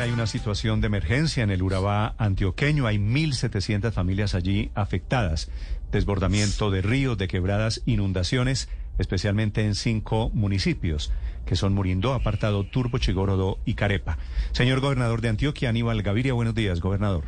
[0.00, 2.86] hay una situación de emergencia en el Urabá antioqueño.
[2.86, 5.50] Hay 1.700 familias allí afectadas.
[5.90, 8.68] Desbordamiento de ríos, de quebradas, inundaciones,
[8.98, 11.12] especialmente en cinco municipios,
[11.44, 14.18] que son Murindó, Apartado, Turbo, Chigorodo y Carepa.
[14.52, 17.24] Señor gobernador de Antioquia, Aníbal Gaviria, buenos días, gobernador.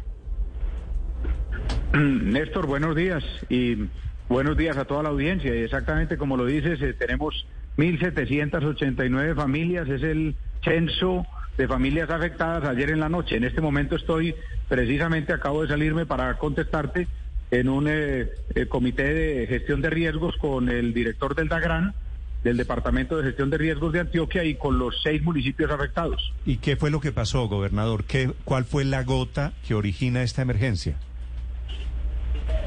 [1.93, 3.89] Néstor, buenos días y
[4.29, 5.55] buenos días a toda la audiencia.
[5.55, 7.47] Y exactamente como lo dices, eh, tenemos
[7.77, 11.27] 1.789 familias, es el censo
[11.57, 13.37] de familias afectadas ayer en la noche.
[13.37, 14.35] En este momento estoy,
[14.69, 17.07] precisamente acabo de salirme para contestarte
[17.51, 21.95] en un eh, eh, comité de gestión de riesgos con el director del DAGRAN,
[22.43, 26.33] del Departamento de Gestión de Riesgos de Antioquia y con los seis municipios afectados.
[26.45, 28.05] ¿Y qué fue lo que pasó, gobernador?
[28.05, 30.97] ¿Qué, ¿Cuál fue la gota que origina esta emergencia?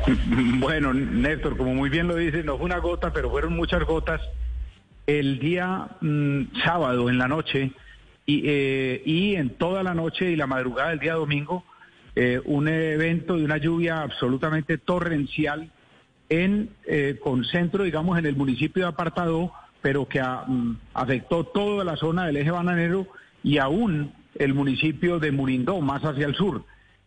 [0.60, 4.22] Bueno, Néstor, como muy bien lo dice, no fue una gota, pero fueron muchas gotas.
[5.06, 7.72] El día mm, sábado en la noche
[8.30, 11.64] y, eh, y en toda la noche y la madrugada del día domingo,
[12.14, 15.72] eh, un evento de una lluvia absolutamente torrencial
[16.28, 21.96] en eh, concentro, digamos, en el municipio de Apartado, pero que mm, afectó toda la
[21.96, 23.08] zona del eje bananero
[23.44, 26.66] y aún el municipio de Murindó, más hacia el sur.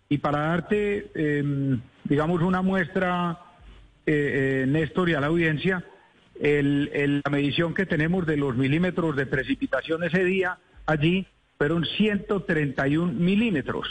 [0.09, 3.41] Y para darte, em, digamos, una muestra,
[4.07, 5.85] Néstor, y a la audiencia,
[6.41, 11.27] el, la medición que tenemos de los milímetros de precipitación ese día allí
[11.59, 13.87] fueron 131 milímetros.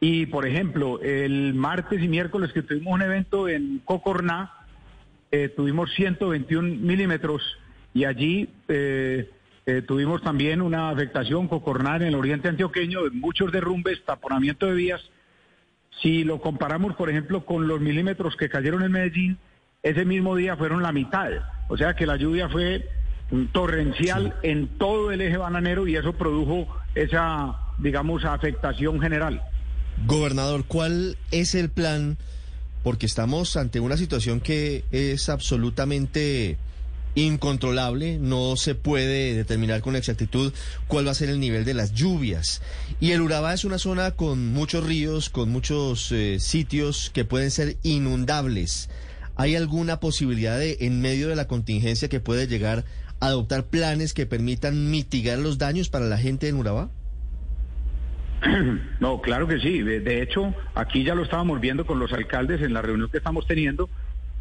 [0.00, 4.52] Y, por ejemplo, el martes y miércoles que tuvimos un evento en Cocorná,
[5.30, 7.42] eh, tuvimos 121 milímetros
[7.92, 9.28] y allí eh,
[9.66, 14.74] eh, tuvimos también una afectación Cocorná en el oriente antioqueño, de muchos derrumbes, taponamiento de
[14.74, 15.10] vías.
[16.00, 19.38] Si lo comparamos, por ejemplo, con los milímetros que cayeron en Medellín,
[19.82, 21.30] ese mismo día fueron la mitad.
[21.68, 22.88] O sea que la lluvia fue
[23.52, 29.42] torrencial en todo el eje bananero y eso produjo esa, digamos, afectación general.
[30.06, 32.18] Gobernador, ¿cuál es el plan?
[32.82, 36.56] Porque estamos ante una situación que es absolutamente
[37.14, 40.52] incontrolable, no se puede determinar con exactitud
[40.86, 42.62] cuál va a ser el nivel de las lluvias.
[43.00, 47.50] Y el Urabá es una zona con muchos ríos, con muchos eh, sitios que pueden
[47.50, 48.88] ser inundables.
[49.38, 52.84] ¿Hay alguna posibilidad de, en medio de la contingencia que puede llegar
[53.20, 56.90] adoptar planes que permitan mitigar los daños para la gente en Urabá?
[59.00, 59.80] No, claro que sí.
[59.80, 63.46] De, hecho, aquí ya lo estábamos viendo con los alcaldes en la reunión que estamos
[63.46, 63.88] teniendo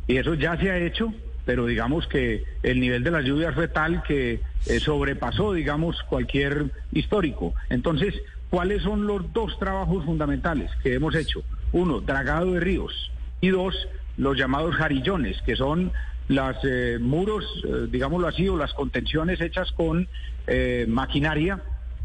[0.07, 1.13] y eso ya se ha hecho,
[1.45, 6.71] pero digamos que el nivel de las lluvias fue tal que eh, sobrepasó, digamos, cualquier
[6.91, 7.53] histórico.
[7.69, 8.15] Entonces,
[8.49, 11.43] ¿cuáles son los dos trabajos fundamentales que hemos hecho?
[11.71, 13.75] Uno, dragado de ríos y dos,
[14.17, 15.91] los llamados jarillones, que son
[16.27, 20.07] las eh, muros, eh, digámoslo así, o las contenciones hechas con
[20.47, 21.61] eh, maquinaria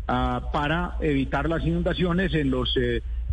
[0.07, 2.75] ah, para evitar las inundaciones en los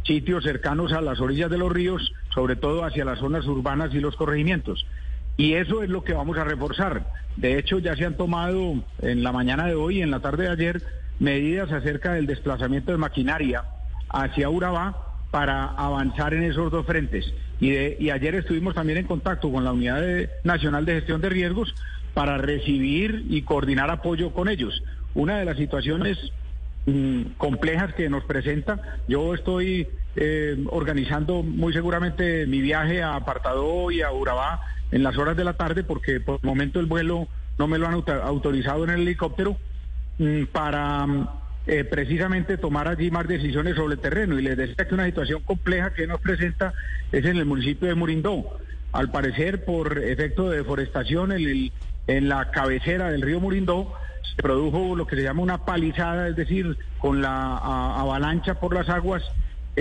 [0.03, 3.99] sitios cercanos a las orillas de los ríos, sobre todo hacia las zonas urbanas y
[3.99, 4.85] los corregimientos.
[5.37, 7.05] Y eso es lo que vamos a reforzar.
[7.37, 10.43] De hecho, ya se han tomado en la mañana de hoy y en la tarde
[10.43, 10.83] de ayer
[11.19, 13.63] medidas acerca del desplazamiento de maquinaria
[14.09, 17.33] hacia Urabá para avanzar en esos dos frentes.
[17.59, 17.73] Y,
[18.03, 20.03] y ayer estuvimos también en contacto con la Unidad
[20.43, 21.73] Nacional de Gestión de Riesgos
[22.13, 24.83] para recibir y coordinar apoyo con ellos.
[25.13, 26.17] Una de las situaciones
[26.85, 33.91] mm, complejas que nos presenta, yo estoy eh, organizando muy seguramente mi viaje a Apartado
[33.91, 34.61] y a Urabá
[34.91, 37.87] en las horas de la tarde porque por el momento el vuelo no me lo
[37.87, 39.57] han autorizado en el helicóptero
[40.17, 41.05] mm, para
[41.67, 44.39] eh, precisamente tomar allí más decisiones sobre el terreno.
[44.39, 46.73] Y les decía que una situación compleja que nos presenta
[47.11, 48.57] es en el municipio de Murindó.
[48.91, 51.71] Al parecer, por efecto de deforestación en,
[52.07, 53.93] en la cabecera del río Murindó,
[54.35, 58.89] se produjo lo que se llama una palizada, es decir, con la avalancha por las
[58.89, 59.23] aguas.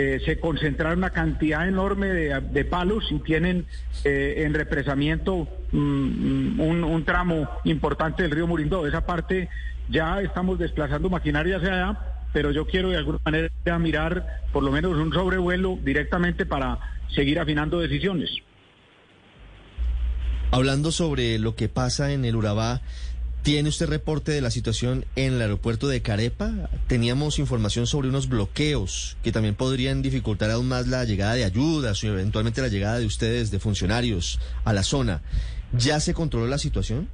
[0.00, 3.66] Eh, se concentraron una cantidad enorme de, palos y tienen
[4.04, 8.86] eh, en represamiento mm, mm, un, tramo importante del río Murindó.
[8.86, 9.48] Esa parte
[9.88, 11.98] ya estamos desplazando maquinaria hacia allá,
[12.32, 13.50] pero yo quiero de alguna manera
[13.80, 16.78] mirar por lo menos un sobrevuelo directamente para
[17.12, 18.30] seguir afinando decisiones.
[20.52, 22.82] Hablando sobre lo que pasa en el Urabá,
[23.42, 26.70] ¿tiene usted reporte de la situación en el aeropuerto de Carepa?
[26.86, 32.02] Teníamos información sobre unos bloqueos que también podrían dificultar aún más la llegada de ayudas
[32.04, 35.22] o eventualmente la llegada de ustedes, de funcionarios, a la zona.
[35.72, 37.08] ¿Ya se controló la situación?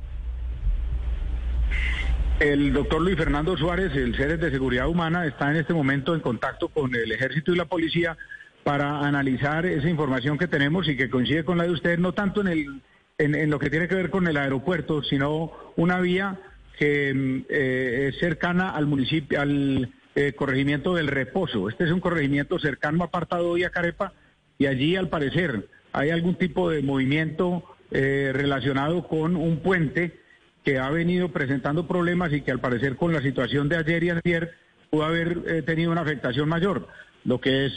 [2.41, 6.21] El doctor Luis Fernando Suárez, el CERES de Seguridad Humana, está en este momento en
[6.21, 8.17] contacto con el Ejército y la Policía
[8.65, 12.41] para analizar esa información que tenemos y que coincide con la de ustedes, no tanto
[12.41, 12.82] en, el,
[13.19, 16.40] en, lo que tiene que ver con el aeropuerto, sino una vía
[16.78, 21.69] que mm, eh, es cercana al municipio, al eh, corregimiento del Reposo.
[21.69, 24.12] Este es un corregimiento cercano Apartado y a Carepa
[24.58, 30.20] y allí al parecer hay algún tipo de movimiento eh, relacionado con un puente
[30.64, 34.11] que ha venido presentando problemas y que al parecer con la situación de ayer y
[34.11, 34.55] ayer
[34.90, 36.88] pudo haber eh, tenido una afectación mayor.
[37.25, 37.75] Lo que es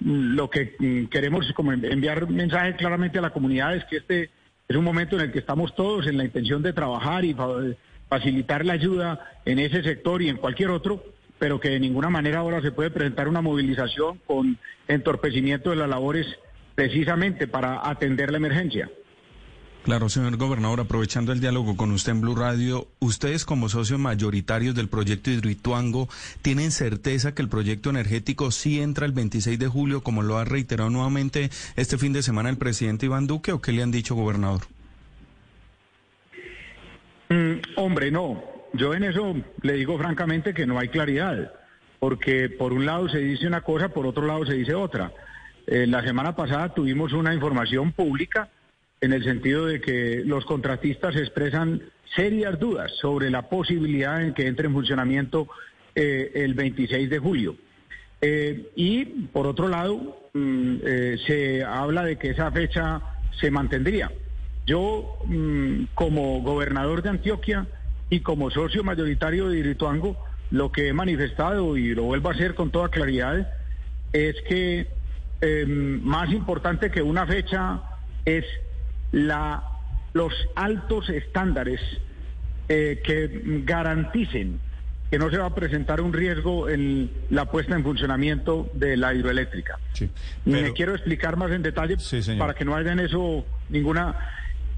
[0.00, 4.30] lo que mm, queremos como enviar mensaje claramente a la comunidad es que este
[4.68, 7.34] es un momento en el que estamos todos en la intención de trabajar y
[8.08, 11.02] facilitar la ayuda en ese sector y en cualquier otro,
[11.38, 15.88] pero que de ninguna manera ahora se puede presentar una movilización con entorpecimiento de las
[15.88, 16.26] labores
[16.74, 18.90] precisamente para atender la emergencia.
[19.84, 24.74] Claro, señor gobernador, aprovechando el diálogo con usted en Blue Radio, ustedes como socios mayoritarios
[24.74, 26.08] del proyecto Hidroituango,
[26.42, 30.44] ¿tienen certeza que el proyecto energético sí entra el 26 de julio, como lo ha
[30.44, 34.14] reiterado nuevamente este fin de semana el presidente Iván Duque, o qué le han dicho,
[34.14, 34.62] gobernador?
[37.30, 38.42] Mm, hombre, no.
[38.74, 41.52] Yo en eso le digo francamente que no hay claridad,
[41.98, 45.12] porque por un lado se dice una cosa, por otro lado se dice otra.
[45.66, 48.50] Eh, la semana pasada tuvimos una información pública
[49.00, 51.82] en el sentido de que los contratistas expresan
[52.14, 55.48] serias dudas sobre la posibilidad en que entre en funcionamiento
[55.94, 57.56] eh, el 26 de julio.
[58.20, 63.00] Eh, y por otro lado, mm, eh, se habla de que esa fecha
[63.40, 64.10] se mantendría.
[64.66, 67.66] Yo, mm, como gobernador de Antioquia
[68.10, 70.16] y como socio mayoritario de Irituango,
[70.50, 73.52] lo que he manifestado y lo vuelvo a hacer con toda claridad
[74.12, 74.88] es que
[75.40, 77.80] em, más importante que una fecha
[78.24, 78.44] es
[79.12, 79.62] la,
[80.12, 81.80] los altos estándares
[82.68, 84.60] eh, que garanticen
[85.10, 89.14] que no se va a presentar un riesgo en la puesta en funcionamiento de la
[89.14, 89.78] hidroeléctrica.
[90.44, 91.96] Me quiero explicar más en detalle
[92.38, 94.16] para que no haya en eso ninguna...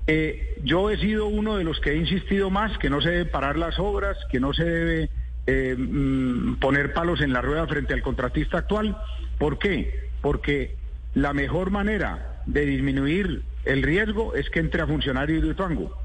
[0.07, 3.25] Eh, yo he sido uno de los que he insistido más que no se debe
[3.27, 5.11] parar las obras, que no se debe
[5.47, 8.97] eh, mm, poner palos en la rueda frente al contratista actual.
[9.39, 10.09] ¿Por qué?
[10.21, 10.77] Porque
[11.15, 15.97] la mejor manera de disminuir el riesgo es que entre a funcionar Hidroituango.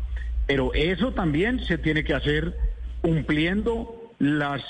[0.48, 2.56] Pero eso también se tiene que hacer
[3.02, 4.62] cumpliendo las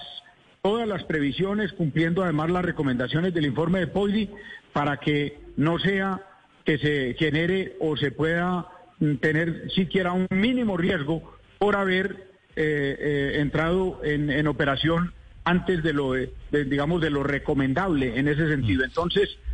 [0.62, 4.32] todas las previsiones, cumpliendo además las recomendaciones del informe de Poili
[4.74, 6.22] para que no sea
[6.64, 8.68] que se genere o se pueda
[9.00, 15.84] mm, tener siquiera un mínimo riesgo por haber eh, eh, entrado en, en, operación antes
[15.84, 16.14] de lo,
[16.52, 18.84] digamos, de lo recomendable en ese sentido.
[18.84, 18.88] Mm.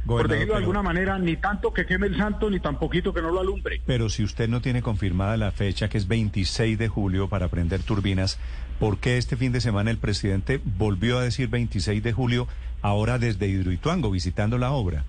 [0.06, 3.22] Por decirlo de alguna manera, ni tanto que queme el santo, ni tan poquito que
[3.22, 3.82] no lo alumbre.
[3.86, 7.84] Pero si usted no tiene confirmada la fecha, que es 26 de julio, para prender
[7.84, 8.40] turbinas,
[8.80, 12.48] ¿por qué este fin de semana el presidente volvió a decir 26 de julio,
[12.82, 15.06] ahora desde Hidroituango, visitando la obra?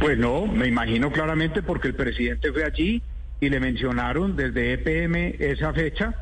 [0.00, 3.02] Pues no, me imagino claramente porque el presidente fue allí
[3.40, 6.14] y le mencionaron desde EPM esa fecha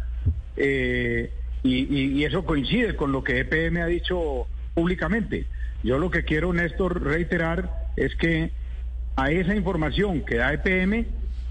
[0.57, 1.31] eh,
[1.63, 5.47] y, y eso coincide con lo que EPM ha dicho públicamente.
[5.83, 8.51] Yo lo que quiero, Néstor, reiterar es que
[9.17, 11.07] a esa información que da EPM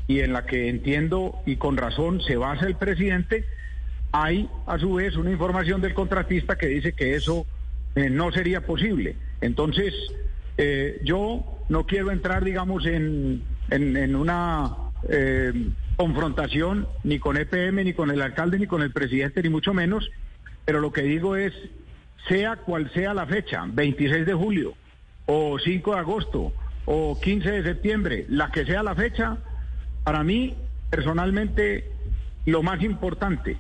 [0.08, 3.46] y en la que entiendo y con razón se basa el presidente,
[4.12, 7.46] hay a su vez una información del contratista que dice que eso
[7.96, 9.16] eh, no sería posible.
[9.42, 9.94] Entonces,
[10.58, 14.76] eh, yo no quiero entrar, digamos, en, en, una
[15.10, 15.52] eh,
[15.96, 20.10] confrontación ni con EPM, ni con el alcalde, ni con el presidente, ni mucho menos,
[20.66, 21.54] pero lo que digo es
[22.28, 24.74] sea cual sea la fecha, 26 de julio
[25.26, 26.54] o 5 de agosto
[26.86, 29.38] o 15 de septiembre, la que sea la fecha,
[30.04, 30.56] para mí
[30.90, 31.90] personalmente
[32.46, 33.58] lo más importante,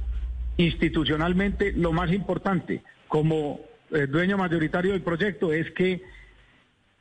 [0.57, 3.59] institucionalmente lo más importante como
[3.91, 6.03] eh, dueño mayoritario del proyecto es que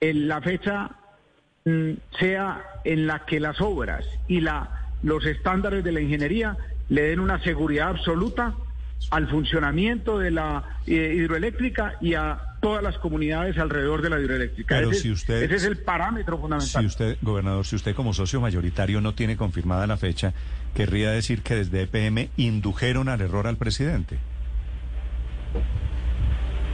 [0.01, 0.91] en la fecha
[1.65, 6.57] mm, sea en la que las obras y la, los estándares de la ingeniería
[6.89, 8.55] le den una seguridad absoluta
[9.11, 14.77] al funcionamiento de la eh, hidroeléctrica y a todas las comunidades alrededor de la hidroeléctrica.
[14.77, 16.83] Pero ese, si usted, ese es el parámetro fundamental.
[16.83, 20.33] Si usted, gobernador, si usted como socio mayoritario no tiene confirmada la fecha,
[20.75, 24.19] querría decir que desde EPM indujeron al error al presidente.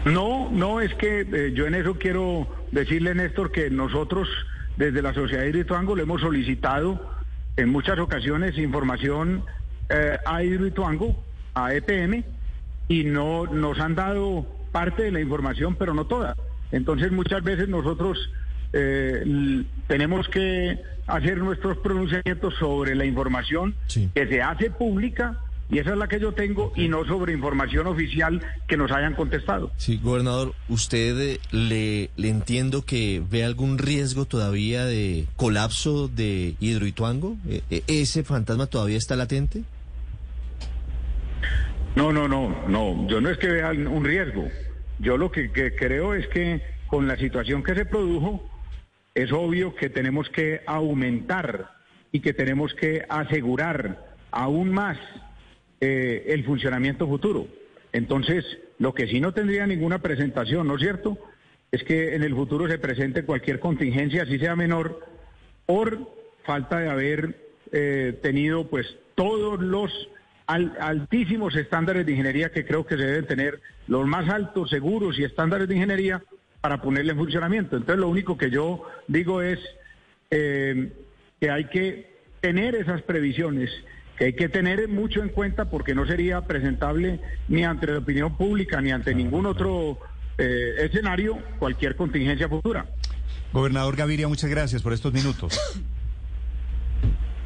[0.05, 4.29] No, no, es que eh, yo en eso quiero decirle, Néstor, que nosotros
[4.77, 7.19] desde la Sociedad de Hidroituango le hemos solicitado
[7.57, 9.45] en muchas ocasiones información
[9.89, 11.25] eh, a Hidroituango
[11.65, 12.25] a EPM
[12.89, 16.37] y no nos han dado parte de la información, pero no toda.
[16.73, 18.31] Entonces muchas veces nosotros
[18.73, 23.75] eh, tenemos que hacer nuestros pronunciamientos sobre la información
[24.15, 25.39] que se hace pública
[25.71, 29.15] y esa es la que yo tengo y no sobre información oficial que nos hayan
[29.15, 29.71] contestado.
[29.77, 36.57] Sí, gobernador, ¿usted eh, le, le entiendo que ve algún riesgo todavía de colapso de
[36.61, 37.37] Hidroituango?
[37.49, 39.63] ¿E, e, ¿Ese fantasma todavía está latente?
[41.99, 43.09] No, no, no, no.
[43.09, 44.49] Yo no es que vea un riesgo.
[45.01, 48.49] Yo lo que, creo es que con la situación que se produjo,
[49.17, 51.73] es obvio que tenemos que aumentar
[52.13, 54.97] y que tenemos que asegurar aún más
[55.81, 57.49] eh, el funcionamiento futuro.
[57.93, 58.45] Entonces,
[58.79, 61.19] lo que sí no tendría ninguna presentación, ¿no es cierto?
[61.73, 65.05] Es que en el futuro se presente cualquier contingencia, así sea menor,
[65.67, 65.99] por
[66.45, 68.87] falta de haber eh, tenido pues
[69.17, 69.91] todos los
[70.49, 75.25] altísimos estándares de ingeniería que creo que se deben tener, los más altos, seguros y
[75.25, 76.23] estándares de ingeniería
[76.61, 77.77] para ponerle en funcionamiento.
[77.77, 79.61] Entonces, lo único que yo digo es
[80.31, 80.91] eh,
[81.41, 83.71] que hay que tener esas previsiones
[84.17, 88.37] que hay que tener mucho en cuenta porque no sería presentable ni ante la opinión
[88.37, 90.01] pública ni ante ningún otro
[90.39, 92.87] eh, escenario cualquier contingencia futura.
[93.53, 95.61] Gobernador Gaviria, muchas gracias por estos minutos.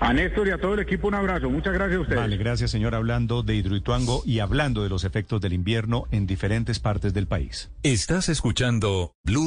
[0.02, 1.48] A Néstor y a todo el equipo un abrazo.
[1.48, 2.20] Muchas gracias a ustedes.
[2.20, 2.96] Vale, gracias señor.
[2.96, 7.70] Hablando de Hidroituango y hablando de los efectos del invierno en diferentes partes del país.
[7.84, 9.46] Estás escuchando Blue